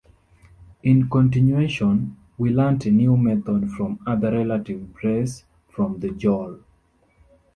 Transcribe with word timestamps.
In 0.81 1.07
continuation, 1.11 2.17
we 2.39 2.49
learnt 2.49 2.87
a 2.87 2.91
new 2.91 3.15
method 3.15 3.69
from 3.71 3.99
other 4.07 4.31
relative 4.31 4.79
brasse 4.95 5.43
from 5.69 5.99
the 5.99 6.07
jol. 6.09 6.59